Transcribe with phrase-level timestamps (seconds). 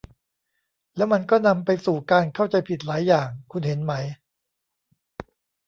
[0.95, 3.93] แล้วมันก็นำไปสู่การเข้าใจผิดหลายอย่าง คุณเห็นไหม